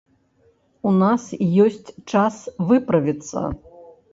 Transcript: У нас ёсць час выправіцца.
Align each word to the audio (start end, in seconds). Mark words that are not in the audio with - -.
У 0.91 0.93
нас 1.01 1.27
ёсць 1.65 1.89
час 2.15 2.41
выправіцца. 2.73 3.47